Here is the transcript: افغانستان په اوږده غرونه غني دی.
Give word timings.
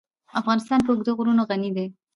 افغانستان 0.39 0.79
په 0.83 0.89
اوږده 0.91 1.11
غرونه 1.17 1.43
غني 1.49 1.69
دی. 1.75 1.87